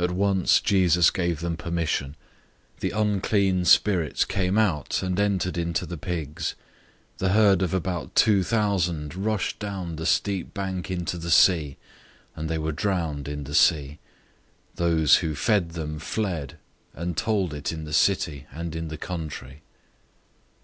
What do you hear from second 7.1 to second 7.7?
The herd